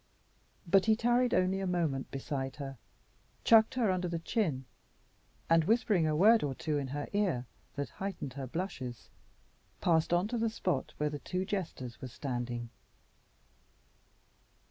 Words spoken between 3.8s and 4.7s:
under the chin,